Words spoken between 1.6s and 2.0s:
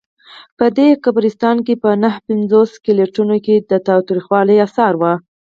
کې په